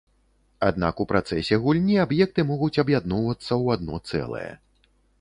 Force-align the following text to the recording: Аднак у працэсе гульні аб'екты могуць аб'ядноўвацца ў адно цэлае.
Аднак 0.69 1.03
у 1.05 1.07
працэсе 1.11 1.59
гульні 1.67 1.99
аб'екты 2.05 2.47
могуць 2.55 2.73
аб'ядноўвацца 2.87 3.49
ў 3.63 3.79
адно 3.79 3.95
цэлае. 4.11 4.51